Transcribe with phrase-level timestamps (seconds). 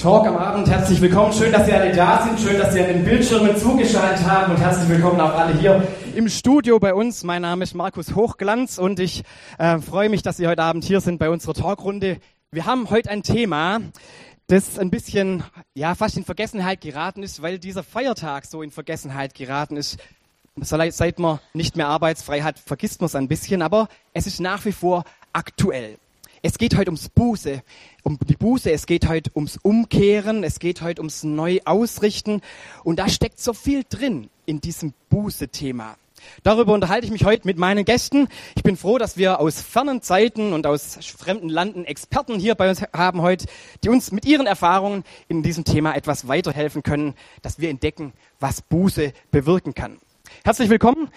[0.00, 0.68] Talk am Abend.
[0.68, 1.32] Herzlich willkommen.
[1.32, 2.38] Schön, dass Sie alle da sind.
[2.38, 4.54] Schön, dass Sie an den Bildschirmen zugeschaltet haben.
[4.54, 7.24] Und herzlich willkommen auch alle hier im Studio bei uns.
[7.24, 9.24] Mein Name ist Markus Hochglanz und ich
[9.58, 12.18] äh, freue mich, dass Sie heute Abend hier sind bei unserer Talkrunde.
[12.52, 13.80] Wir haben heute ein Thema,
[14.46, 15.42] das ein bisschen,
[15.74, 19.98] ja, fast in Vergessenheit geraten ist, weil dieser Feiertag so in Vergessenheit geraten ist.
[20.60, 24.64] Seit man nicht mehr arbeitsfrei hat, vergisst man es ein bisschen, aber es ist nach
[24.64, 25.02] wie vor
[25.32, 25.98] aktuell.
[26.48, 27.62] Es geht heute ums Buße,
[28.04, 32.40] um die Buße, es geht heute ums Umkehren, es geht heute ums Neuausrichten
[32.84, 35.98] und da steckt so viel drin in diesem Buße-Thema.
[36.44, 38.28] Darüber unterhalte ich mich heute mit meinen Gästen.
[38.56, 42.70] Ich bin froh, dass wir aus fernen Zeiten und aus fremden Landen Experten hier bei
[42.70, 43.44] uns haben heute,
[43.84, 48.62] die uns mit ihren Erfahrungen in diesem Thema etwas weiterhelfen können, dass wir entdecken, was
[48.62, 49.98] Buße bewirken kann.
[50.44, 51.10] Herzlich willkommen.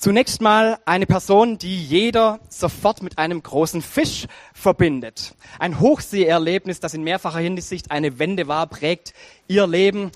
[0.00, 5.34] Zunächst mal eine Person, die jeder sofort mit einem großen Fisch verbindet.
[5.58, 9.12] Ein Hochseeerlebnis, das in mehrfacher Hinsicht eine Wende war, prägt
[9.48, 10.12] ihr Leben.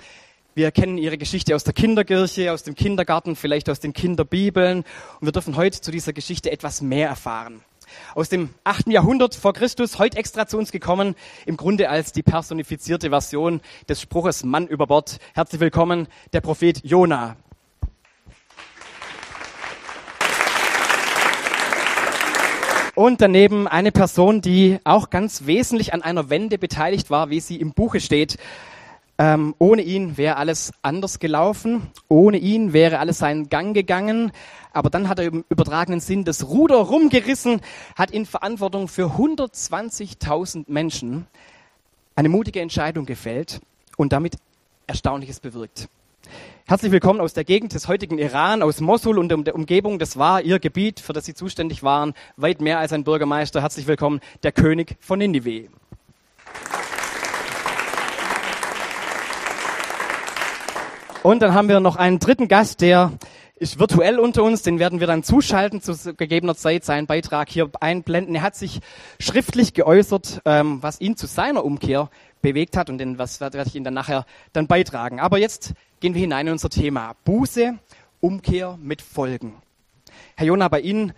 [0.55, 4.85] Wir kennen ihre Geschichte aus der Kinderkirche, aus dem Kindergarten, vielleicht aus den Kinderbibeln.
[5.19, 7.65] Und wir dürfen heute zu dieser Geschichte etwas mehr erfahren.
[8.15, 8.87] Aus dem 8.
[8.87, 14.01] Jahrhundert vor Christus, heute extra zu uns gekommen, im Grunde als die personifizierte Version des
[14.01, 15.19] Spruches Mann über Bord.
[15.35, 17.37] Herzlich willkommen, der Prophet Jona.
[22.95, 27.57] Und daneben eine Person, die auch ganz wesentlich an einer Wende beteiligt war, wie sie
[27.57, 28.37] im Buche steht.
[29.17, 31.91] Ähm, ohne ihn wäre alles anders gelaufen.
[32.09, 34.31] Ohne ihn wäre alles seinen Gang gegangen.
[34.75, 37.63] Aber dann hat er im übertragenen Sinn das Ruder rumgerissen,
[37.97, 41.27] hat in Verantwortung für 120.000 Menschen
[42.15, 43.61] eine mutige Entscheidung gefällt
[43.97, 44.37] und damit
[44.87, 45.89] Erstaunliches bewirkt.
[46.65, 49.99] Herzlich willkommen aus der Gegend des heutigen Iran, aus Mosul und der Umgebung.
[49.99, 52.15] Das war Ihr Gebiet, für das Sie zuständig waren.
[52.37, 53.63] Weit mehr als ein Bürgermeister.
[53.63, 55.69] Herzlich willkommen, der König von Ninive.
[61.25, 63.13] Und dann haben wir noch einen dritten Gast, der
[63.57, 67.71] ist virtuell unter uns, den werden wir dann zuschalten zu gegebener Zeit, seinen Beitrag hier
[67.81, 68.37] einblenden.
[68.37, 68.81] Er hat sich
[69.19, 72.09] schriftlich geäußert, ähm, was ihn zu seiner Umkehr
[72.41, 75.19] bewegt hat und den, was werde ich Ihnen dann nachher dann beitragen.
[75.19, 77.15] Aber jetzt gehen wir hinein in unser Thema.
[77.25, 77.79] Buße,
[78.21, 79.63] Umkehr mit Folgen.
[80.35, 81.13] Herr Jona, bei Ihnen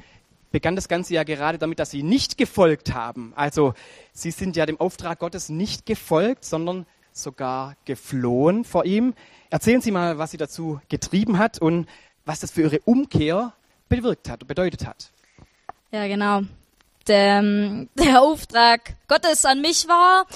[0.50, 3.32] begann das Ganze ja gerade damit, dass Sie nicht gefolgt haben.
[3.34, 3.72] Also
[4.12, 9.14] Sie sind ja dem Auftrag Gottes nicht gefolgt, sondern sogar geflohen vor ihm.
[9.48, 11.88] Erzählen Sie mal, was Sie dazu getrieben hat und
[12.26, 13.54] was das für Ihre Umkehr
[13.88, 15.12] bewirkt hat und bedeutet hat.
[15.92, 16.42] Ja, genau.
[17.08, 17.40] Der,
[17.94, 20.26] der Auftrag Gottes an mich war,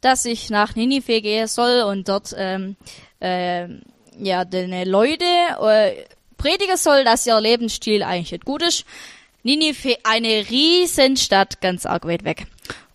[0.00, 2.76] dass ich nach Ninive gehen soll und dort ähm,
[3.20, 3.68] äh,
[4.18, 6.04] ja, den Leute äh,
[6.36, 8.84] predigen soll, dass ihr Lebensstil eigentlich nicht gut ist.
[9.42, 12.46] Ninive, eine Riesenstadt, ganz arg weit weg.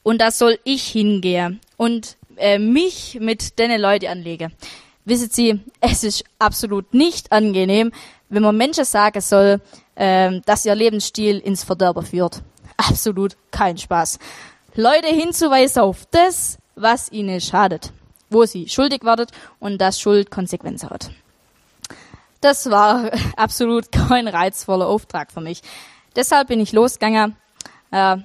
[0.03, 4.53] Und da soll ich hingehen und äh, mich mit den Leuten anlegen.
[5.05, 7.91] Wissen Sie, es ist absolut nicht angenehm,
[8.29, 9.61] wenn man Menschen sagen soll,
[9.95, 12.41] äh, dass ihr Lebensstil ins Verderben führt.
[12.77, 14.19] Absolut kein Spaß.
[14.75, 17.93] Leute hinzuweisen auf das, was ihnen schadet
[18.33, 21.11] wo sie schuldig wartet und das Schuld Konsequenzen hat.
[22.41, 25.61] Das war absolut kein reizvoller Auftrag für mich.
[26.15, 27.35] Deshalb bin ich losgegangen,
[27.91, 28.17] äh,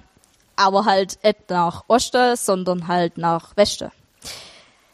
[0.56, 3.90] aber halt nicht nach Osten, sondern halt nach Westen.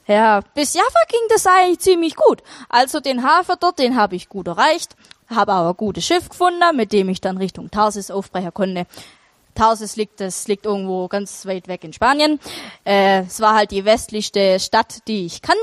[0.06, 2.42] Ja, bis Jaffa ging das eigentlich ziemlich gut.
[2.68, 4.96] Also den Hafen dort, den habe ich gut erreicht,
[5.28, 8.86] habe aber ein gutes Schiff gefunden, mit dem ich dann Richtung Tarsis aufbrechen konnte.
[9.54, 12.40] Tarsis liegt, das liegt irgendwo ganz weit weg in Spanien.
[12.84, 15.60] Äh, es war halt die westlichste Stadt, die ich kannte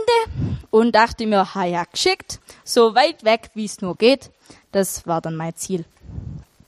[0.69, 4.31] und dachte mir, ha ja, geschickt, so weit weg, wie es nur geht.
[4.71, 5.85] Das war dann mein Ziel.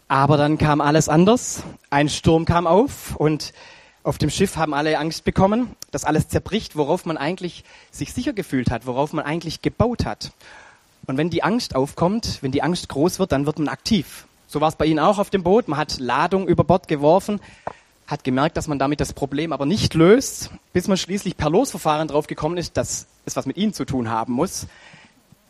[0.08, 1.64] Aber dann kam alles anders.
[1.90, 3.54] Ein Sturm kam auf und
[4.04, 8.34] auf dem Schiff haben alle Angst bekommen, dass alles zerbricht, worauf man eigentlich sich sicher
[8.34, 10.32] gefühlt hat, worauf man eigentlich gebaut hat.
[11.08, 14.26] Und wenn die Angst aufkommt, wenn die Angst groß wird, dann wird man aktiv.
[14.54, 15.68] So war es bei Ihnen auch auf dem Boot.
[15.68, 17.42] Man hat Ladung über Bord geworfen,
[18.06, 22.08] hat gemerkt, dass man damit das Problem aber nicht löst, bis man schließlich per Losverfahren
[22.08, 24.68] drauf gekommen ist, dass es was mit Ihnen zu tun haben muss.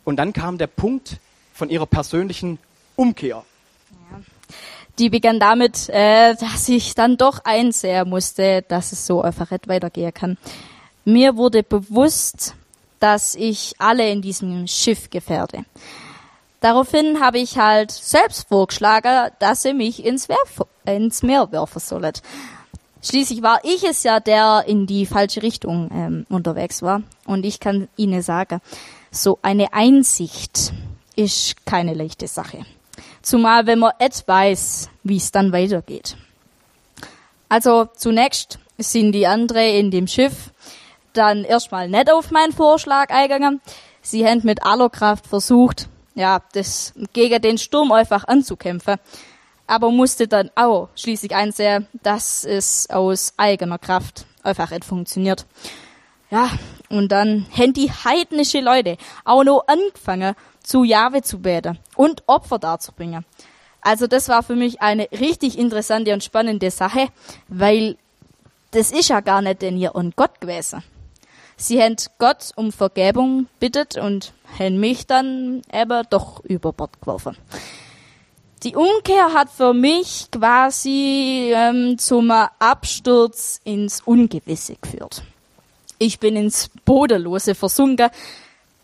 [0.06, 1.18] Und dann kam der Punkt
[1.54, 2.60] von Ihrer persönlichen
[2.96, 3.44] Umkehr.
[5.00, 9.68] Die begann damit, äh, dass ich dann doch einsehen musste, dass es so einfach nicht
[9.68, 10.38] weitergehen kann.
[11.04, 12.56] Mir wurde bewusst,
[13.02, 15.66] dass ich alle in diesem Schiff gefährde.
[16.64, 22.14] Daraufhin habe ich halt selbst vorgeschlagen, dass sie mich ins, Werf ins Meer werfen sollen.
[23.02, 27.04] Schließlich war ich es ja, der in die falsche Richtung ähm, unterwegs war.
[27.26, 28.62] Und ich kann Ihnen sagen,
[29.12, 30.72] so eine Einsicht
[31.18, 32.66] ist keine leichte Sache.
[33.22, 36.16] Zumal wenn man et weiß, wie es dann weitergeht.
[37.50, 40.52] Also zunächst sind die anderen in dem Schiff
[41.12, 43.60] dann erstmal nicht auf meinen Vorschlag eingegangen.
[44.02, 48.98] Sie haben mit aller Kraft versucht, ja, das gegen den Sturm einfach anzukämpfen.
[49.66, 55.46] Aber musste dann auch schließlich einsehen, dass es aus eigener Kraft einfach nicht funktioniert.
[56.30, 56.50] Ja,
[56.90, 62.60] und dann haben die heidnische Leute auch noch angefangen, zu Jahwe zu beten und Opfer
[62.60, 63.26] darzubringen.
[63.82, 67.10] Also das war für mich eine richtig interessante und spannende Sache,
[67.48, 67.98] weil
[68.72, 70.84] das ist ja gar nicht denn hier und Gott gewesen.
[71.58, 77.38] Sie haben Gott um Vergebung bittet und haben mich dann eben doch über Bord geworfen.
[78.64, 85.24] Die Umkehr hat für mich quasi ähm, zum Absturz ins Ungewisse geführt.
[86.00, 88.10] Ich bin ins Bodenlose versunken,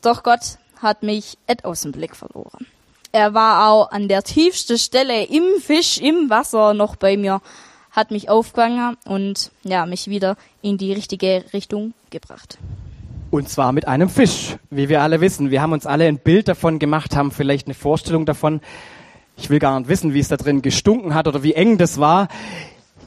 [0.01, 2.65] doch Gott hat mich et aus dem Blick verloren.
[3.11, 7.41] Er war auch an der tiefsten Stelle im Fisch, im Wasser noch bei mir,
[7.91, 12.57] hat mich aufgefangen und ja, mich wieder in die richtige Richtung gebracht.
[13.31, 15.51] Und zwar mit einem Fisch, wie wir alle wissen.
[15.51, 18.61] Wir haben uns alle ein Bild davon gemacht, haben vielleicht eine Vorstellung davon.
[19.37, 21.99] Ich will gar nicht wissen, wie es da drin gestunken hat oder wie eng das
[21.99, 22.27] war.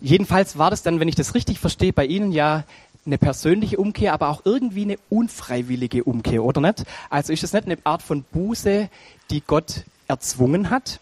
[0.00, 2.64] Jedenfalls war das dann, wenn ich das richtig verstehe, bei Ihnen ja
[3.04, 6.84] eine persönliche Umkehr, aber auch irgendwie eine unfreiwillige Umkehr, oder nicht?
[7.10, 8.88] Also ist es nicht eine Art von Buße,
[9.30, 11.00] die Gott erzwungen hat?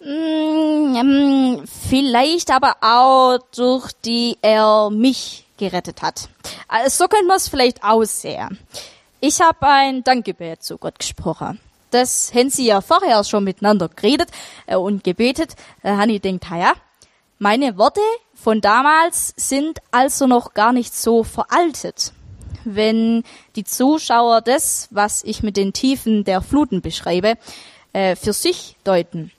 [0.00, 6.28] Mm, vielleicht aber auch durch die er mich gerettet hat.
[6.66, 8.58] Also so könnte man es vielleicht aussehen.
[9.20, 11.60] Ich habe ein Dankgebet zu Gott gesprochen.
[11.90, 14.30] Das haben sie ja vorher schon miteinander geredet
[14.66, 15.54] äh, und gebetet.
[15.82, 16.72] Da habe ich ja,
[17.38, 18.00] meine Worte
[18.34, 22.12] von damals sind also noch gar nicht so veraltet.
[22.64, 23.24] Wenn
[23.56, 27.34] die Zuschauer das, was ich mit den Tiefen der Fluten beschreibe,
[27.92, 29.30] äh, für sich deuten,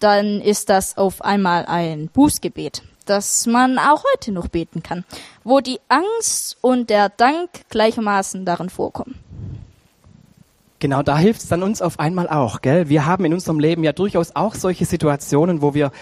[0.00, 5.04] dann ist das auf einmal ein Bußgebet, das man auch heute noch beten kann,
[5.42, 9.18] wo die Angst und der Dank gleichermaßen darin vorkommen.
[10.80, 12.88] Genau, da hilft es dann uns auf einmal auch, gell?
[12.88, 15.92] Wir haben in unserem Leben ja durchaus auch solche Situationen, wo wir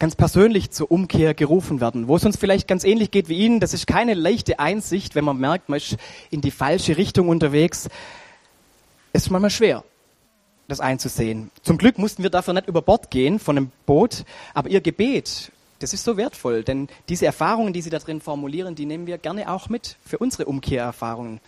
[0.00, 3.60] ganz persönlich zur Umkehr gerufen werden, wo es uns vielleicht ganz ähnlich geht wie Ihnen.
[3.60, 5.96] Das ist keine leichte Einsicht, wenn man merkt, man ist
[6.30, 7.88] in die falsche Richtung unterwegs.
[9.12, 9.84] Es ist manchmal schwer
[10.66, 11.50] das einzusehen.
[11.62, 14.24] Zum Glück mussten wir dafür nicht über Bord gehen von einem Boot,
[14.54, 18.74] aber ihr Gebet, das ist so wertvoll, denn diese Erfahrungen, die Sie da drin formulieren,
[18.74, 21.40] die nehmen wir gerne auch mit für unsere Umkehrerfahrungen.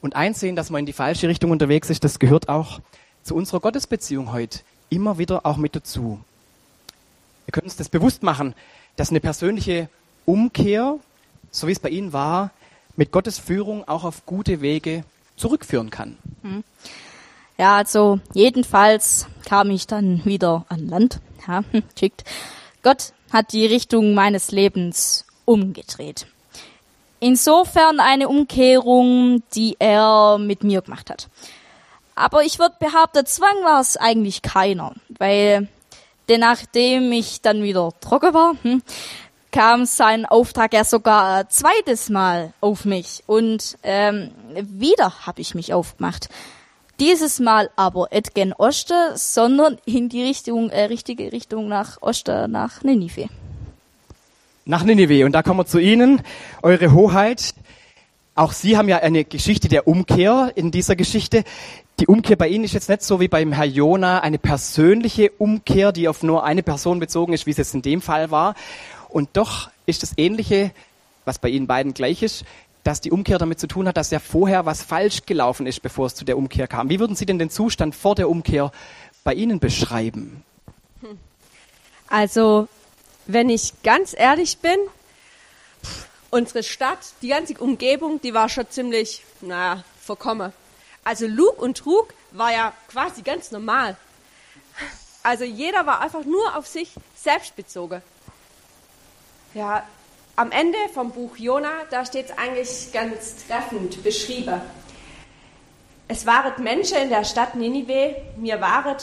[0.00, 2.80] Und einsehen, dass man in die falsche Richtung unterwegs ist, das gehört auch
[3.22, 6.18] zu unserer Gottesbeziehung heute immer wieder auch mit dazu.
[7.46, 8.54] Wir können uns das bewusst machen,
[8.96, 9.88] dass eine persönliche
[10.24, 10.98] Umkehr,
[11.50, 12.50] so wie es bei Ihnen war,
[12.96, 15.04] mit Gottes Führung auch auf gute Wege
[15.36, 16.16] zurückführen kann.
[16.42, 16.64] Hm.
[17.58, 21.20] Ja, also jedenfalls kam ich dann wieder an Land.
[21.46, 21.62] Ja,
[21.98, 22.24] schickt.
[22.82, 26.26] Gott hat die Richtung meines Lebens umgedreht.
[27.20, 31.28] Insofern eine Umkehrung, die er mit mir gemacht hat.
[32.14, 35.68] Aber ich würde behaupten, Zwang war es eigentlich keiner, weil
[36.28, 38.82] denn nachdem ich dann wieder trocken war, hm,
[39.50, 45.54] kam sein Auftrag ja sogar ein zweites Mal auf mich und ähm, wieder habe ich
[45.54, 46.28] mich aufgemacht.
[47.00, 52.82] Dieses Mal aber gen Osten, sondern in die Richtung, äh, richtige Richtung nach Osten, nach
[52.82, 53.28] Ninive.
[54.64, 55.24] Nach Ninive.
[55.24, 56.22] Und da kommen wir zu Ihnen,
[56.62, 57.54] Eure Hoheit.
[58.34, 61.44] Auch Sie haben ja eine Geschichte der Umkehr in dieser Geschichte.
[62.00, 65.92] Die Umkehr bei Ihnen ist jetzt nicht so wie beim Herr Jona eine persönliche Umkehr,
[65.92, 68.54] die auf nur eine Person bezogen ist, wie es jetzt in dem Fall war.
[69.08, 70.70] Und doch ist das Ähnliche,
[71.24, 72.44] was bei Ihnen beiden gleich ist,
[72.84, 76.06] dass die Umkehr damit zu tun hat, dass ja vorher was falsch gelaufen ist, bevor
[76.06, 76.88] es zu der Umkehr kam.
[76.88, 78.72] Wie würden Sie denn den Zustand vor der Umkehr
[79.24, 80.44] bei Ihnen beschreiben?
[82.08, 82.68] Also,
[83.26, 84.78] wenn ich ganz ehrlich bin,
[86.30, 90.52] unsere Stadt, die ganze Umgebung, die war schon ziemlich, naja, verkommen.
[91.04, 93.96] Also Lug und Trug war ja quasi ganz normal.
[95.22, 98.02] Also jeder war einfach nur auf sich selbst bezogen.
[99.54, 99.86] Ja,
[100.42, 104.60] am Ende vom Buch Jona, da steht es eigentlich ganz treffend beschrieben.
[106.08, 108.96] Es waren Menschen in der Stadt Ninive, mir waren,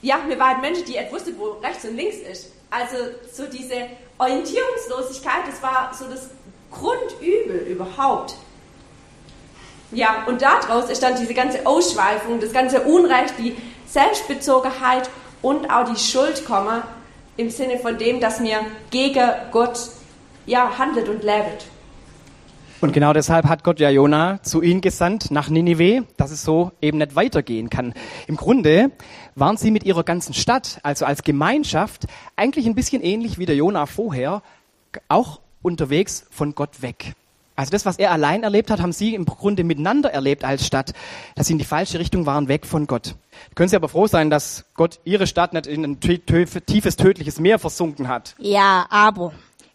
[0.00, 2.52] ja, mir waren Menschen, die wussten, wo rechts und links ist.
[2.70, 2.96] Also
[3.30, 6.30] so diese Orientierungslosigkeit, das war so das
[6.70, 8.34] Grundübel überhaupt.
[9.92, 13.54] Ja, und daraus ist dann diese ganze Ausschweifung, das ganze Unrecht, die
[13.86, 15.10] Selbstbezogenheit
[15.42, 16.82] und auch die Schuld kommen,
[17.36, 19.78] im Sinne von dem, dass wir gegen Gott
[20.46, 21.66] ja, handelt und lebt.
[22.80, 26.72] Und genau deshalb hat Gott ja Jona zu ihnen gesandt nach Ninive, dass es so
[26.82, 27.94] eben nicht weitergehen kann.
[28.26, 28.90] Im Grunde
[29.34, 32.04] waren sie mit ihrer ganzen Stadt, also als Gemeinschaft,
[32.36, 34.42] eigentlich ein bisschen ähnlich wie der Jona vorher,
[35.08, 37.14] auch unterwegs von Gott weg.
[37.56, 40.92] Also das, was er allein erlebt hat, haben sie im Grunde miteinander erlebt als Stadt,
[41.36, 43.14] dass sie in die falsche Richtung waren, weg von Gott.
[43.54, 47.58] Können Sie aber froh sein, dass Gott ihre Stadt nicht in ein tiefes, tödliches Meer
[47.60, 48.34] versunken hat.
[48.38, 49.32] Ja, aber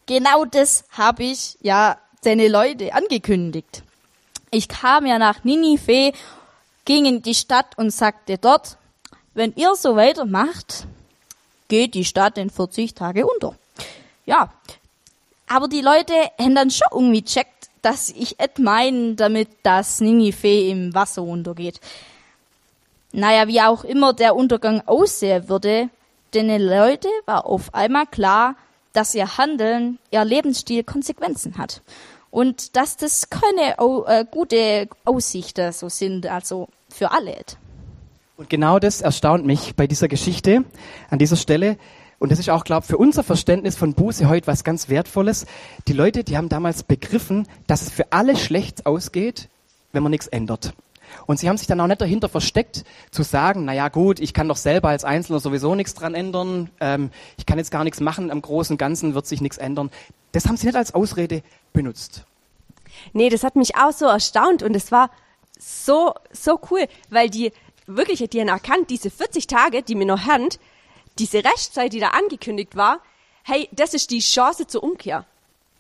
[0.10, 3.84] genau das habe ich ja seine Leute angekündigt.
[4.50, 6.14] Ich kam ja nach Ninive,
[6.84, 8.78] ging in die Stadt und sagte dort,
[9.36, 10.88] wenn ihr so weitermacht,
[11.68, 13.56] geht die Stadt in 40 Tage unter.
[14.26, 14.52] Ja,
[15.48, 20.70] aber die Leute haben dann schon irgendwie checkt, dass ich et meinen, damit das Ninive
[20.70, 21.80] im Wasser untergeht.
[23.12, 25.90] Naja, wie auch immer der Untergang aussehen würde,
[26.34, 28.56] den Leute war auf einmal klar,
[28.94, 31.82] dass ihr Handeln, ihr Lebensstil Konsequenzen hat.
[32.32, 37.36] Und dass das keine äh, gute Aussichten so sind, also für alle.
[38.38, 40.64] Und genau das erstaunt mich bei dieser Geschichte
[41.10, 41.78] an dieser Stelle.
[42.20, 45.46] Und das ist auch, glaube ich, für unser Verständnis von Buße heute was ganz Wertvolles.
[45.88, 49.50] Die Leute, die haben damals begriffen, dass es für alle schlecht ausgeht,
[49.92, 50.74] wenn man nichts ändert.
[51.26, 54.34] Und sie haben sich dann auch nicht dahinter versteckt, zu sagen, na ja, gut, ich
[54.34, 58.00] kann doch selber als Einzelner sowieso nichts dran ändern, ähm, ich kann jetzt gar nichts
[58.00, 59.92] machen, am Großen und Ganzen wird sich nichts ändern.
[60.32, 62.24] Das haben sie nicht als Ausrede benutzt.
[63.14, 65.10] Nee, das hat mich auch so erstaunt und es war
[65.58, 67.52] so, so cool, weil die
[67.86, 70.50] wirklich, die haben erkannt, diese 40 Tage, die mir noch haben,
[71.18, 73.00] diese Restzeit, die da angekündigt war,
[73.44, 75.26] hey, das ist die Chance zur Umkehr.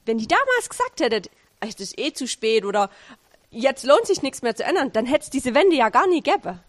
[0.06, 2.90] Wenn die damals gesagt hätte, es ist eh zu spät oder
[3.51, 6.22] jetzt lohnt sich nichts mehr zu ändern, dann hätte es diese Wende ja gar nie
[6.22, 6.60] gegeben.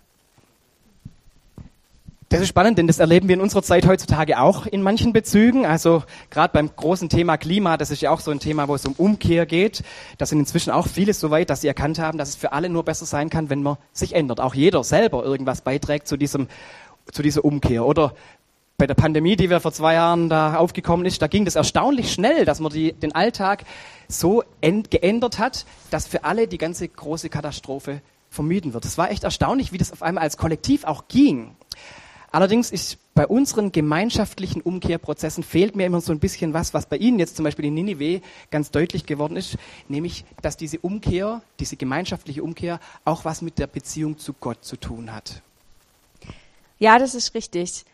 [2.30, 5.66] Das ist spannend, denn das erleben wir in unserer Zeit heutzutage auch in manchen Bezügen.
[5.66, 8.87] Also gerade beim großen Thema Klima, das ist ja auch so ein Thema, wo es
[8.87, 9.82] um Umkehr geht.
[10.16, 12.68] Da sind inzwischen auch viele so weit, dass sie erkannt haben, dass es für alle
[12.68, 14.38] nur besser sein kann, wenn man sich ändert.
[14.38, 16.46] Auch jeder selber irgendwas beiträgt zu diesem,
[17.10, 17.84] zu dieser Umkehr.
[17.84, 18.14] Oder
[18.80, 22.12] bei der Pandemie, die wir vor zwei Jahren da aufgekommen ist, da ging das erstaunlich
[22.12, 23.64] schnell, dass man die, den Alltag
[24.08, 28.87] so geändert hat, dass für alle die ganze große Katastrophe vermieden wird.
[28.87, 31.54] Es war echt erstaunlich, wie das auf einmal als Kollektiv auch ging.
[32.32, 36.96] Allerdings ist bei unseren gemeinschaftlichen Umkehrprozessen fehlt mir immer so ein bisschen was, was bei
[36.96, 39.58] Ihnen jetzt zum Beispiel in Ninive ganz deutlich geworden ist,
[39.88, 44.76] nämlich, dass diese Umkehr, diese gemeinschaftliche Umkehr auch was mit der Beziehung zu Gott zu
[44.78, 45.42] tun hat.
[46.78, 47.84] Ja, das ist richtig.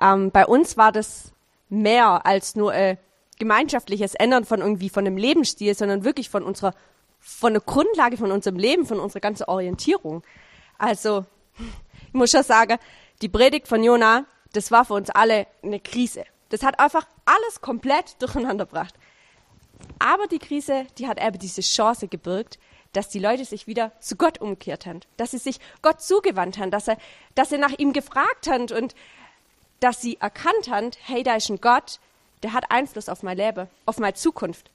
[0.00, 1.32] Ähm, bei uns war das
[1.68, 2.98] mehr als nur ein
[3.38, 6.74] gemeinschaftliches Ändern von irgendwie von einem Lebensstil, sondern wirklich von unserer,
[7.18, 10.22] von der Grundlage von unserem Leben, von unserer ganzen Orientierung.
[10.78, 11.24] Also,
[11.58, 12.78] ich muss schon sagen,
[13.20, 16.24] die Predigt von Jona, das war für uns alle eine Krise.
[16.50, 18.94] Das hat einfach alles komplett durcheinander gebracht.
[19.98, 22.58] Aber die Krise, die hat eben diese Chance gebirgt,
[22.92, 26.70] dass die Leute sich wieder zu Gott umgekehrt haben, dass sie sich Gott zugewandt haben,
[26.70, 26.98] dass, er,
[27.34, 28.94] dass sie nach ihm gefragt haben und
[29.82, 31.98] dass sie erkannt haben, hey, da ist ein Gott,
[32.42, 34.70] der hat Einfluss auf mein Leben, auf meine Zukunft.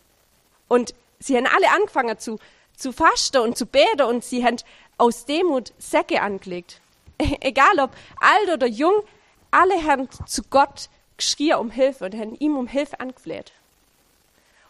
[0.67, 2.39] Und sie haben alle angefangen zu,
[2.75, 4.57] zu fasten und zu beten und sie haben
[4.97, 6.81] aus Demut Säcke angelegt.
[7.17, 9.01] Egal ob alt oder jung,
[9.49, 13.53] alle haben zu Gott geschrien um Hilfe und haben ihm um Hilfe angefleht.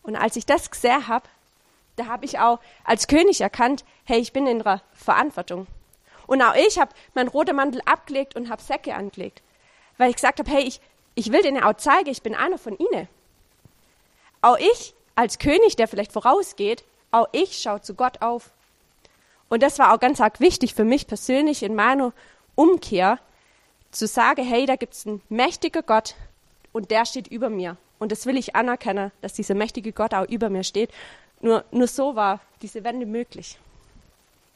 [0.03, 1.27] Und als ich das gesehen habe,
[1.95, 5.65] da habe ich auch als König erkannt, hey, ich bin in der Verantwortung.
[6.27, 9.41] Und auch ich habe meinen roten Mantel abgelegt und habe Säcke angelegt
[9.97, 10.81] weil ich gesagt habe, hey, ich,
[11.15, 13.07] ich will denen auch zeigen, ich bin einer von ihnen.
[14.41, 18.51] Auch ich als König, der vielleicht vorausgeht, auch ich schaue zu Gott auf.
[19.49, 22.13] Und das war auch ganz arg wichtig für mich persönlich in meiner
[22.55, 23.19] Umkehr,
[23.91, 26.15] zu sagen, hey, da gibt es einen mächtigen Gott
[26.73, 27.77] und der steht über mir.
[27.99, 30.91] Und das will ich anerkennen, dass dieser mächtige Gott auch über mir steht.
[31.41, 33.57] Nur, nur so war diese Wende möglich.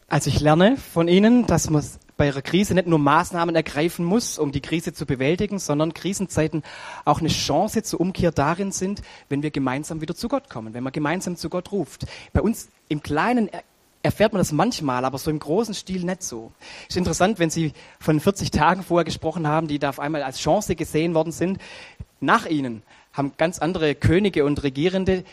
[0.08, 1.84] Also ich lerne von Ihnen, dass man
[2.22, 6.62] bei ihrer Krise nicht nur Maßnahmen ergreifen muss, um die Krise zu bewältigen, sondern Krisenzeiten
[7.04, 10.84] auch eine Chance zur Umkehr darin sind, wenn wir gemeinsam wieder zu Gott kommen, wenn
[10.84, 12.06] man gemeinsam zu Gott ruft.
[12.32, 13.50] Bei uns im Kleinen
[14.04, 16.52] erfährt man das manchmal, aber so im großen Stil nicht so.
[16.88, 20.38] Ist interessant, wenn Sie von 40 Tagen vorher gesprochen haben, die da auf einmal als
[20.38, 21.58] Chance gesehen worden sind.
[22.20, 25.24] Nach ihnen haben ganz andere Könige und Regierende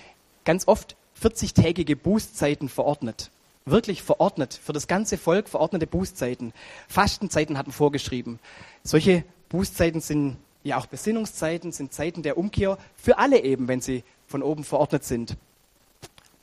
[0.47, 3.31] ganz oft 40-tägige Bußzeiten verordnet
[3.71, 6.53] wirklich verordnet, für das ganze Volk verordnete Bußzeiten.
[6.89, 8.39] Fastenzeiten hatten vorgeschrieben.
[8.83, 14.05] Solche Bußzeiten sind ja auch Besinnungszeiten, sind Zeiten der Umkehr für alle eben, wenn sie
[14.27, 15.37] von oben verordnet sind.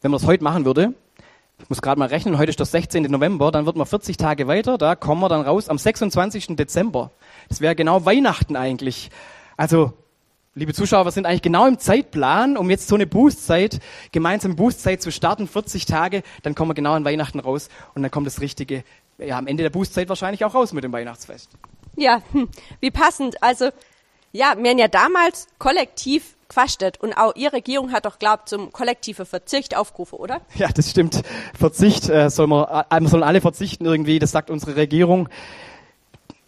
[0.01, 0.93] Wenn man es heute machen würde,
[1.59, 3.03] ich muss gerade mal rechnen, heute ist der 16.
[3.03, 6.55] November, dann wird man 40 Tage weiter, da kommen wir dann raus am 26.
[6.55, 7.11] Dezember.
[7.49, 9.09] Das wäre genau Weihnachten eigentlich.
[9.57, 9.93] Also
[10.55, 13.79] liebe Zuschauer, wir sind eigentlich genau im Zeitplan, um jetzt so eine Boostzeit,
[14.13, 18.11] gemeinsame Boostzeit zu starten, 40 Tage, dann kommen wir genau an Weihnachten raus und dann
[18.11, 18.83] kommt das Richtige,
[19.17, 21.49] ja, am Ende der Boostzeit wahrscheinlich auch raus mit dem Weihnachtsfest.
[21.97, 22.47] Ja, hm,
[22.79, 23.43] wie passend.
[23.43, 23.69] Also,
[24.31, 28.71] ja, wir haben ja damals kollektiv gefastet und auch ihre Regierung hat doch, glaubt, zum
[28.71, 30.41] kollektiven Verzicht aufgerufen, oder?
[30.55, 31.21] Ja, das stimmt.
[31.57, 35.27] Verzicht äh, soll man, äh, sollen alle verzichten irgendwie, das sagt unsere Regierung.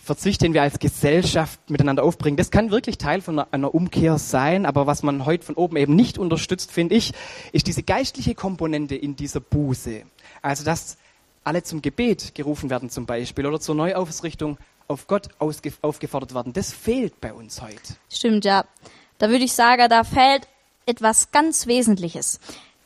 [0.07, 4.65] Verzicht, den wir als Gesellschaft miteinander aufbringen, das kann wirklich Teil von einer, Umkehr sein,
[4.65, 7.13] aber was man heute von oben eben nicht unterstützt, finde ich,
[7.51, 10.03] ist diese geistliche Komponente in dieser Buße.
[10.41, 10.97] Also, dass
[11.43, 16.53] alle zum Gebet gerufen werden zum Beispiel oder zur Neuausrichtung auf Gott aufgefordert werden.
[16.53, 17.97] Das fehlt bei uns heute.
[18.09, 18.65] Stimmt, ja.
[19.17, 20.47] Da würde ich sagen, da fehlt
[20.85, 22.39] etwas ganz Wesentliches.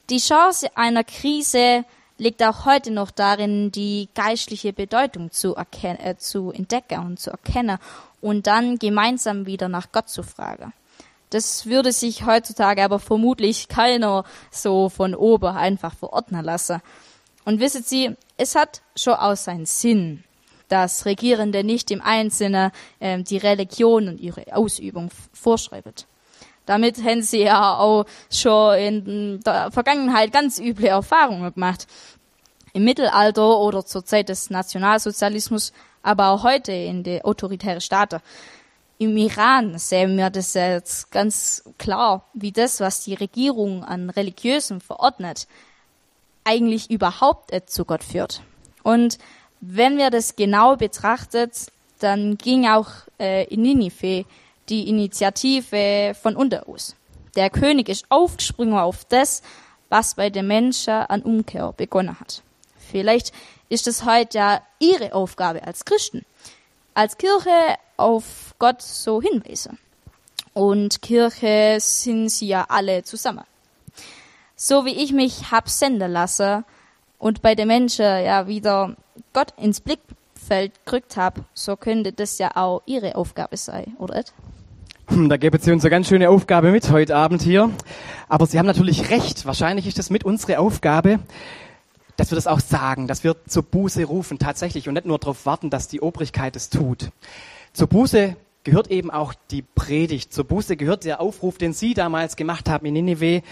[0.09, 1.85] Die Chance einer Krise
[2.21, 7.31] liegt auch heute noch darin, die geistliche Bedeutung zu, erkennen, äh, zu entdecken und zu
[7.31, 7.79] erkennen
[8.21, 10.71] und dann gemeinsam wieder nach Gott zu fragen.
[11.31, 16.83] Das würde sich heutzutage aber vermutlich keiner so von oben einfach verordnen lassen.
[17.43, 20.23] Und wisset Sie, es hat schon auch seinen Sinn,
[20.67, 25.93] dass Regierende nicht im Einzelnen äh, die Religion und ihre Ausübung vorschreiben.
[26.71, 31.85] Damit haben sie ja auch schon in der Vergangenheit ganz üble Erfahrungen gemacht.
[32.71, 38.21] Im Mittelalter oder zur Zeit des Nationalsozialismus, aber auch heute in den autoritären Staaten.
[38.99, 44.79] Im Iran sehen wir das jetzt ganz klar, wie das, was die Regierung an Religiösen
[44.79, 45.49] verordnet,
[46.45, 48.43] eigentlich überhaupt zu Gott führt.
[48.81, 49.17] Und
[49.59, 51.67] wenn wir das genau betrachtet,
[51.99, 54.23] dann ging auch äh, in Ninive
[54.71, 56.95] die Initiative von unten aus.
[57.35, 59.43] Der König ist aufgesprungen auf das,
[59.89, 62.41] was bei den Menschen an Umkehr begonnen hat.
[62.91, 63.31] Vielleicht
[63.69, 66.25] ist es heute ja ihre Aufgabe als Christen,
[66.93, 69.77] als Kirche auf Gott so hinweisen.
[70.53, 73.45] Und Kirche sind sie ja alle zusammen.
[74.55, 76.65] So wie ich mich hab senden lassen
[77.17, 78.95] und bei den Menschen ja wieder
[79.33, 84.23] Gott ins Blickfeld gerückt hab, so könnte das ja auch ihre Aufgabe sein, oder?
[85.11, 87.69] Hm, da gäbe Sie uns eine ganz schöne Aufgabe mit heute Abend hier.
[88.29, 89.45] Aber Sie haben natürlich recht.
[89.45, 91.19] Wahrscheinlich ist das mit unsere Aufgabe,
[92.15, 95.45] dass wir das auch sagen, dass wir zur Buße rufen tatsächlich und nicht nur darauf
[95.45, 97.11] warten, dass die Obrigkeit es tut.
[97.73, 100.31] Zur Buße gehört eben auch die Predigt.
[100.31, 103.43] Zur Buße gehört der Aufruf, den Sie damals gemacht haben in Ninive.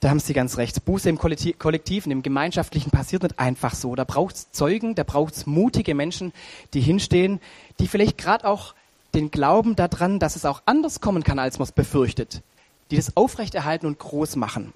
[0.00, 0.84] Da haben Sie ganz recht.
[0.84, 3.94] Buße im Kollektiven, im Gemeinschaftlichen passiert nicht einfach so.
[3.94, 6.32] Da braucht es Zeugen, da braucht es mutige Menschen,
[6.72, 7.38] die hinstehen,
[7.78, 8.74] die vielleicht gerade auch
[9.14, 12.42] den Glauben daran, dass es auch anders kommen kann, als man es befürchtet,
[12.90, 14.72] die das aufrechterhalten und groß machen.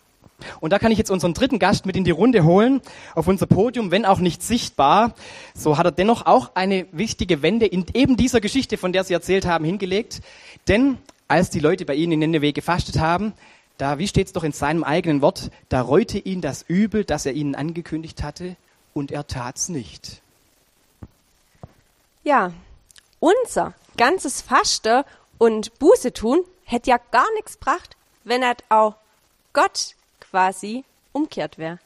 [0.61, 2.81] Und da kann ich jetzt unseren dritten Gast mit in die Runde holen,
[3.15, 5.15] auf unser Podium, wenn auch nicht sichtbar.
[5.55, 9.15] So hat er dennoch auch eine wichtige Wende in eben dieser Geschichte, von der Sie
[9.15, 10.21] erzählt haben, hingelegt.
[10.69, 13.33] Denn als die Leute bei Ihnen in Nineveh gefastet haben,
[13.79, 17.27] da, wie steht es doch in seinem eigenen Wort, da reute ihn das Übel, das
[17.27, 18.57] er ihnen angekündigt hatte,
[18.93, 20.21] und er tat's nicht.
[22.25, 22.53] Ja,
[23.21, 25.05] unser ganzes Faste
[25.37, 28.95] und Buße tun hätte ja gar nichts gebracht, wenn er auch
[29.53, 31.79] Gott quasi umkehrt wäre.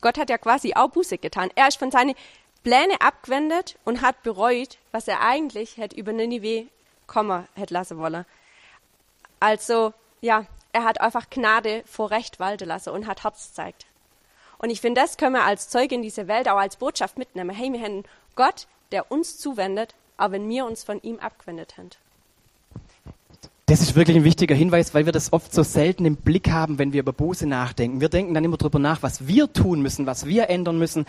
[0.00, 1.50] Gott hat ja quasi auch Buße getan.
[1.56, 2.14] Er ist von seinen
[2.62, 6.66] Pläne abgewendet und hat bereut, was er eigentlich hätte über Ninive
[7.06, 8.26] kommen hätte lassen wollen.
[9.40, 13.86] Also, ja, er hat einfach Gnade vor Recht walten lassen und hat Herz gezeigt.
[14.58, 17.54] Und ich finde, das können wir als Zeuge in dieser Welt auch als Botschaft mitnehmen.
[17.54, 21.90] Hey, wir haben Gott, der uns zuwendet aber wenn wir uns von ihm abgewendet haben.
[23.68, 26.78] Das ist wirklich ein wichtiger Hinweis, weil wir das oft so selten im Blick haben,
[26.78, 28.00] wenn wir über Buße nachdenken.
[28.00, 31.04] Wir denken dann immer darüber nach, was wir tun müssen, was wir ändern müssen,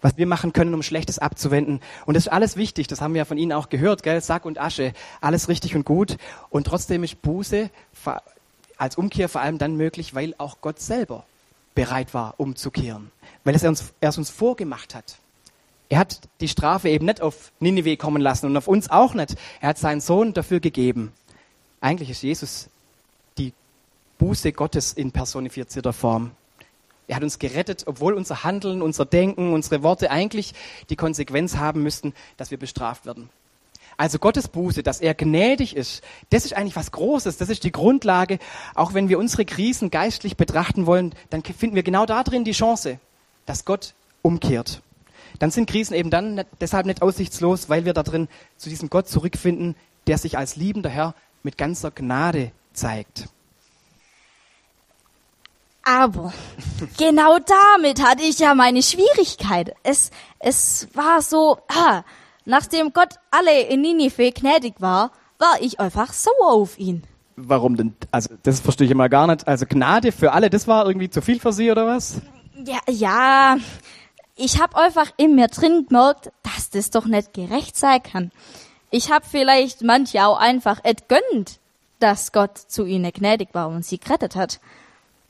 [0.00, 1.80] was wir machen können, um Schlechtes abzuwenden.
[2.06, 4.22] Und das ist alles wichtig, das haben wir ja von Ihnen auch gehört, gell?
[4.22, 6.16] Sack und Asche, alles richtig und gut.
[6.48, 7.68] Und trotzdem ist Buße
[8.78, 11.26] als Umkehr vor allem dann möglich, weil auch Gott selber
[11.74, 13.10] bereit war, umzukehren.
[13.44, 15.18] Weil es er es uns vorgemacht hat.
[15.88, 19.36] Er hat die Strafe eben nicht auf Ninive kommen lassen und auf uns auch nicht.
[19.60, 21.12] Er hat seinen Sohn dafür gegeben.
[21.80, 22.68] Eigentlich ist Jesus
[23.38, 23.54] die
[24.18, 26.32] Buße Gottes in personifizierter Form.
[27.06, 30.52] Er hat uns gerettet, obwohl unser Handeln, unser Denken, unsere Worte eigentlich
[30.90, 33.30] die Konsequenz haben müssten, dass wir bestraft werden.
[33.96, 37.72] Also Gottes Buße, dass er gnädig ist, das ist eigentlich was Großes, das ist die
[37.72, 38.38] Grundlage.
[38.74, 43.00] Auch wenn wir unsere Krisen geistlich betrachten wollen, dann finden wir genau darin die Chance,
[43.46, 44.82] dass Gott umkehrt
[45.38, 48.90] dann sind Krisen eben dann nicht, deshalb nicht aussichtslos, weil wir da drin zu diesem
[48.90, 53.28] Gott zurückfinden, der sich als liebender Herr mit ganzer Gnade zeigt.
[55.84, 56.34] Aber
[56.98, 59.74] genau damit hatte ich ja meine Schwierigkeit.
[59.82, 62.02] Es, es war so, ah,
[62.44, 67.04] nachdem Gott alle in Ninive gnädig war, war ich einfach sauer auf ihn.
[67.36, 67.94] Warum denn?
[68.10, 69.46] Also, das verstehe ich immer gar nicht.
[69.46, 72.20] Also, Gnade für alle, das war irgendwie zu viel für Sie, oder was?
[72.66, 73.56] Ja, ja,
[74.38, 78.32] ich habe einfach in mir drin gemerkt, dass das doch nicht gerecht sein kann.
[78.90, 81.58] Ich habe vielleicht manche auch einfach entgönnt.
[82.00, 84.60] dass Gott zu ihnen gnädig war und sie gerettet hat.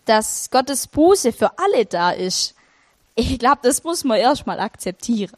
[0.04, 2.54] Dass Gottes Buße für alle da ist.
[3.14, 5.32] Ich glaube, das muss man erstmal akzeptieren.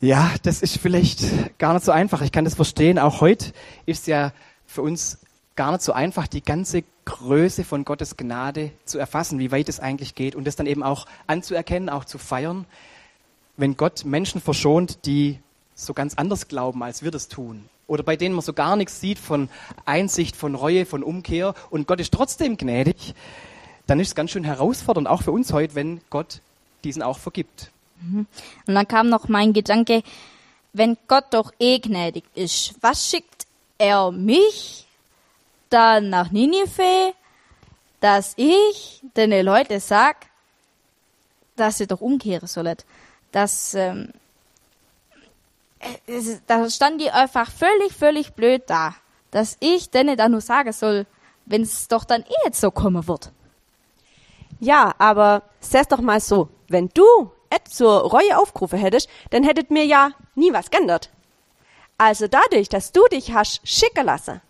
[0.00, 2.20] Ja, das ist vielleicht gar nicht so einfach.
[2.20, 2.98] Ich kann das verstehen.
[2.98, 3.52] Auch heute
[3.86, 4.32] ist ja
[4.66, 5.18] für uns
[5.56, 9.80] gar nicht so einfach, die ganze Größe von Gottes Gnade zu erfassen, wie weit es
[9.80, 12.66] eigentlich geht und das dann eben auch anzuerkennen, auch zu feiern,
[13.56, 15.38] wenn Gott Menschen verschont, die
[15.74, 17.68] so ganz anders glauben, als wir das tun.
[17.86, 19.48] Oder bei denen man so gar nichts sieht von
[19.84, 23.14] Einsicht, von Reue, von Umkehr und Gott ist trotzdem gnädig,
[23.86, 26.40] dann ist es ganz schön herausfordernd, auch für uns heute, wenn Gott
[26.82, 27.70] diesen auch vergibt.
[28.02, 28.26] Mhm.
[28.66, 30.02] Und dann kam noch mein Gedanke,
[30.72, 33.46] wenn Gott doch eh gnädig ist, was schickt
[33.78, 34.85] er mich
[35.70, 37.14] dann nach Ninive,
[38.00, 40.26] dass ich den Leuten sag,
[41.56, 42.76] dass sie doch umkehren sollen.
[43.32, 44.12] Dass, ähm,
[46.46, 48.94] da stand die einfach völlig, völlig blöd da,
[49.30, 51.06] dass ich denen da nur sagen soll,
[51.46, 53.32] wenn es doch dann eh jetzt so kommen wird.
[54.60, 59.70] Ja, aber seh's doch mal so, wenn du et zur Reue aufgerufen hättest, dann hättet
[59.70, 61.10] mir ja nie was geändert.
[61.98, 64.40] Also dadurch, dass du dich hast schicken lassen,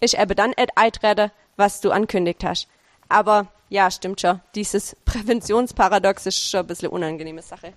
[0.00, 2.68] ist eben dann et eintreten, was du ankündigt hast.
[3.08, 4.40] Aber ja, stimmt schon.
[4.54, 7.72] Dieses Präventionsparadox ist schon ein bisschen unangenehme Sache.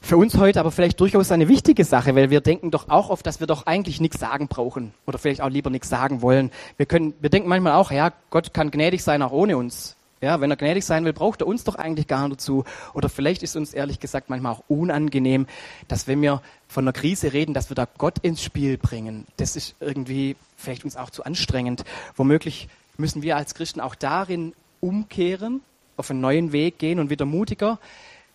[0.00, 3.26] Für uns heute aber vielleicht durchaus eine wichtige Sache, weil wir denken doch auch oft,
[3.26, 6.50] dass wir doch eigentlich nichts sagen brauchen oder vielleicht auch lieber nichts sagen wollen.
[6.76, 9.97] Wir können, wir denken manchmal auch, ja, Gott kann gnädig sein auch ohne uns.
[10.20, 12.64] Ja, wenn er gnädig sein will, braucht er uns doch eigentlich gar nicht dazu.
[12.92, 15.46] Oder vielleicht ist uns ehrlich gesagt manchmal auch unangenehm,
[15.86, 19.26] dass wenn wir von einer Krise reden, dass wir da Gott ins Spiel bringen.
[19.36, 21.84] Das ist irgendwie vielleicht uns auch zu anstrengend.
[22.16, 25.60] Womöglich müssen wir als Christen auch darin umkehren,
[25.96, 27.78] auf einen neuen Weg gehen und wieder mutiger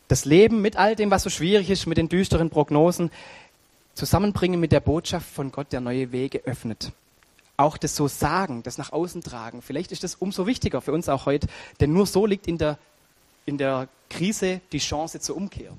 [0.07, 3.09] das Leben mit all dem, was so schwierig ist, mit den düsteren Prognosen,
[3.95, 6.91] zusammenbringen mit der Botschaft von Gott, der neue Wege öffnet
[7.63, 9.61] auch das so sagen, das nach außen tragen.
[9.61, 11.47] Vielleicht ist das umso wichtiger für uns auch heute,
[11.79, 12.77] denn nur so liegt in der,
[13.45, 15.71] in der Krise die Chance zur Umkehr.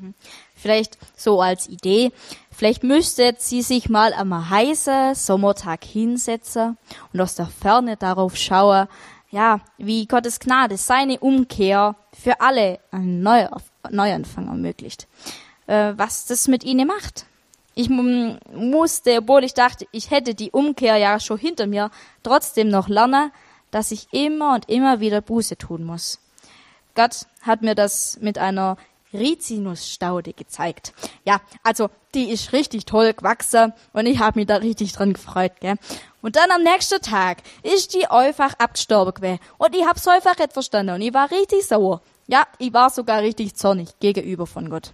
[0.00, 0.14] Mhm.
[0.54, 2.12] Vielleicht so als Idee,
[2.50, 6.76] vielleicht müsste sie sich mal am heißen Sommertag hinsetzen
[7.12, 8.86] und aus der Ferne darauf schauen,
[9.30, 15.08] ja, wie Gottes Gnade seine Umkehr für alle einen Neuanfang ermöglicht.
[15.66, 17.24] Äh, was das mit ihnen macht.
[17.74, 21.90] Ich musste, obwohl ich dachte, ich hätte die Umkehr ja schon hinter mir,
[22.22, 23.32] trotzdem noch lernen,
[23.70, 26.20] dass ich immer und immer wieder Buße tun muss.
[26.94, 28.76] Gott hat mir das mit einer
[29.12, 30.92] Rizinusstaude gezeigt.
[31.24, 35.52] Ja, also die ist richtig toll gewachsen und ich habe mich da richtig dran gefreut,
[35.60, 35.76] gell.
[36.20, 40.52] Und dann am nächsten Tag ist die einfach abgestorben gewesen und ich hab's einfach nicht
[40.52, 42.00] verstanden und ich war richtig sauer.
[42.26, 44.92] Ja, ich war sogar richtig zornig gegenüber von Gott.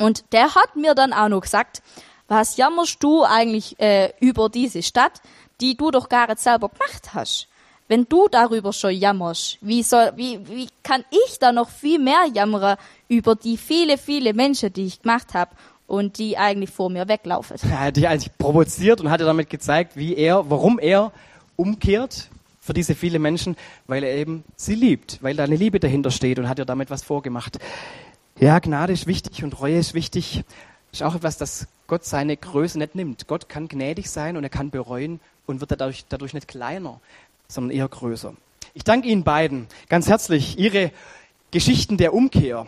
[0.00, 1.82] Und der hat mir dann auch noch gesagt,
[2.26, 5.20] was jammerst du eigentlich äh, über diese Stadt,
[5.60, 7.48] die du doch gar nicht selber gemacht hast?
[7.86, 12.24] Wenn du darüber schon jammerst, wie, soll, wie, wie kann ich da noch viel mehr
[12.32, 15.50] jammern über die viele, viele Menschen, die ich gemacht habe
[15.86, 17.56] und die eigentlich vor mir weglaufen?
[17.62, 21.12] Er hat dich eigentlich provoziert und hatte damit gezeigt, wie er, warum er
[21.56, 26.10] umkehrt für diese viele Menschen, weil er eben sie liebt, weil da eine Liebe dahinter
[26.10, 27.58] steht und hat ihr damit was vorgemacht.
[28.40, 30.44] Ja, Gnade ist wichtig und Reue ist wichtig.
[30.92, 33.26] Ist auch etwas, das Gott seine Größe nicht nimmt.
[33.26, 37.02] Gott kann gnädig sein und er kann bereuen und wird dadurch, dadurch nicht kleiner,
[37.48, 38.32] sondern eher größer.
[38.72, 40.58] Ich danke Ihnen beiden ganz herzlich.
[40.58, 40.90] Ihre
[41.50, 42.66] Geschichten der Umkehr,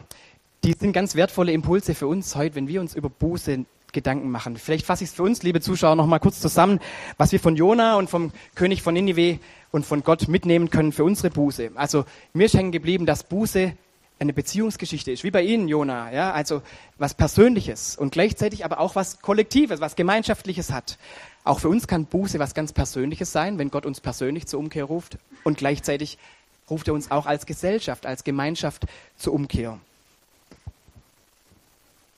[0.62, 4.58] die sind ganz wertvolle Impulse für uns heute, wenn wir uns über Buße Gedanken machen.
[4.58, 6.80] Vielleicht fasse ich es für uns, liebe Zuschauer, noch mal kurz zusammen,
[7.16, 9.38] was wir von Jona und vom König von Ninive
[9.70, 11.70] und von Gott mitnehmen können für unsere Buße.
[11.76, 12.04] Also
[12.34, 13.72] mir ist hängen geblieben, dass Buße
[14.22, 16.62] eine Beziehungsgeschichte ist, wie bei Ihnen, Jona, ja, also
[16.96, 20.96] was Persönliches und gleichzeitig aber auch was Kollektives, was Gemeinschaftliches hat.
[21.44, 24.84] Auch für uns kann Buße was ganz Persönliches sein, wenn Gott uns persönlich zur Umkehr
[24.84, 26.18] ruft und gleichzeitig
[26.70, 28.84] ruft er uns auch als Gesellschaft, als Gemeinschaft
[29.18, 29.78] zur Umkehr.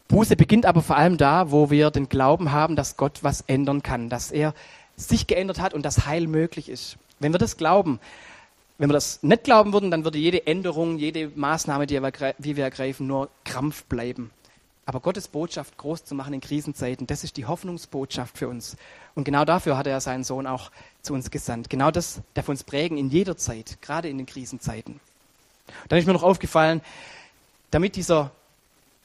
[0.09, 3.83] Buße beginnt aber vor allem da, wo wir den Glauben haben, dass Gott was ändern
[3.83, 4.55] kann, dass er
[4.97, 6.97] sich geändert hat und dass Heil möglich ist.
[7.19, 7.99] Wenn wir das glauben,
[8.79, 13.07] wenn wir das nicht glauben würden, dann würde jede Änderung, jede Maßnahme, die wir ergreifen,
[13.07, 14.31] nur Krampf bleiben.
[14.87, 18.77] Aber Gottes Botschaft groß zu machen in Krisenzeiten, das ist die Hoffnungsbotschaft für uns.
[19.15, 20.71] Und genau dafür hat er seinen Sohn auch
[21.03, 21.71] zu uns gesandt.
[21.71, 25.01] Genau das darf uns prägen in jeder Zeit, gerade in den Krisenzeiten.
[25.89, 26.83] Dann ist mir noch aufgefallen,
[27.71, 28.31] damit dieser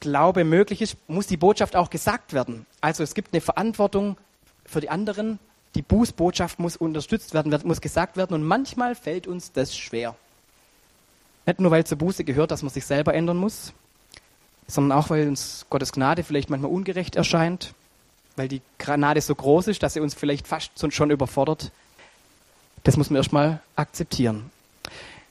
[0.02, 2.66] Glaube möglich ist, muss die Botschaft auch gesagt werden.
[2.82, 4.18] Also es gibt eine Verantwortung
[4.66, 5.40] für die anderen,
[5.76, 10.16] die Bußbotschaft muss unterstützt werden, muss gesagt werden und manchmal fällt uns das schwer.
[11.46, 13.74] Nicht nur, weil zur Buße gehört, dass man sich selber ändern muss,
[14.68, 17.74] sondern auch, weil uns Gottes Gnade vielleicht manchmal ungerecht erscheint,
[18.36, 21.72] weil die Granate so groß ist, dass sie uns vielleicht fast schon überfordert.
[22.84, 24.52] Das muss man erstmal akzeptieren.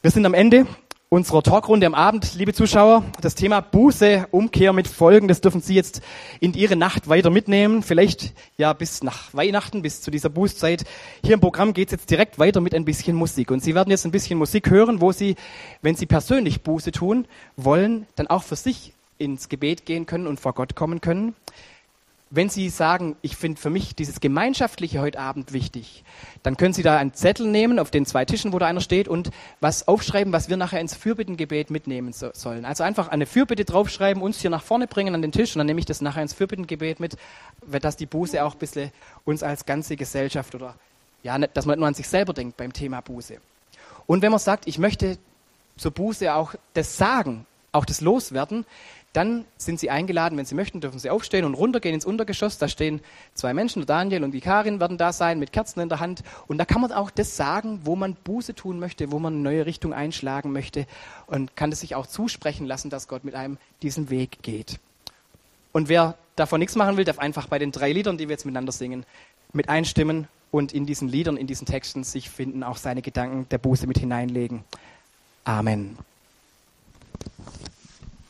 [0.02, 0.66] Wir sind am Ende
[1.10, 3.02] unserer Talkrunde am Abend, liebe Zuschauer.
[3.22, 6.02] Das Thema Buße, Umkehr mit Folgen, das dürfen Sie jetzt
[6.38, 7.82] in Ihre Nacht weiter mitnehmen.
[7.82, 10.84] Vielleicht ja bis nach Weihnachten, bis zu dieser Bußzeit.
[11.24, 13.50] Hier im Programm geht es jetzt direkt weiter mit ein bisschen Musik.
[13.50, 15.36] Und Sie werden jetzt ein bisschen Musik hören, wo Sie,
[15.80, 20.38] wenn Sie persönlich Buße tun wollen, dann auch für sich ins Gebet gehen können und
[20.38, 21.34] vor Gott kommen können
[22.30, 26.04] wenn Sie sagen, ich finde für mich dieses Gemeinschaftliche heute Abend wichtig,
[26.42, 29.08] dann können Sie da einen Zettel nehmen auf den zwei Tischen, wo da einer steht
[29.08, 32.64] und was aufschreiben, was wir nachher ins Fürbittengebet mitnehmen so, sollen.
[32.64, 35.66] Also einfach eine Fürbitte draufschreiben, uns hier nach vorne bringen an den Tisch und dann
[35.66, 37.16] nehme ich das nachher ins Fürbittengebet mit,
[37.80, 38.92] dass die Buße auch ein bisschen
[39.24, 40.74] uns als ganze Gesellschaft oder
[41.22, 43.38] ja, dass man nicht nur an sich selber denkt beim Thema Buße.
[44.06, 45.18] Und wenn man sagt, ich möchte
[45.76, 48.64] zur Buße auch das sagen, auch das Loswerden,
[49.18, 52.56] dann sind Sie eingeladen, wenn Sie möchten, dürfen Sie aufstehen und runtergehen ins Untergeschoss.
[52.58, 53.00] Da stehen
[53.34, 56.22] zwei Menschen, Daniel und die Karin werden da sein mit Kerzen in der Hand.
[56.46, 59.42] Und da kann man auch das sagen, wo man Buße tun möchte, wo man eine
[59.42, 60.86] neue Richtung einschlagen möchte
[61.26, 64.78] und kann es sich auch zusprechen lassen, dass Gott mit einem diesen Weg geht.
[65.72, 68.46] Und wer davon nichts machen will, darf einfach bei den drei Liedern, die wir jetzt
[68.46, 69.04] miteinander singen,
[69.52, 73.58] mit einstimmen und in diesen Liedern, in diesen Texten sich finden, auch seine Gedanken der
[73.58, 74.62] Buße mit hineinlegen.
[75.42, 75.98] Amen.